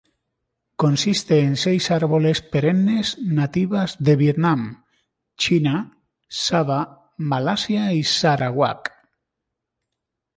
Consiste 0.83 1.35
en 1.47 1.53
seis 1.65 1.83
árboles 1.91 2.37
perennes 2.51 3.05
nativas 3.21 3.89
de 3.99 4.15
Vietnam, 4.15 4.83
China, 5.37 5.95
Sabah, 6.27 7.13
Malasia, 7.19 7.93
y 7.93 8.03
Sarawak. 8.03 8.91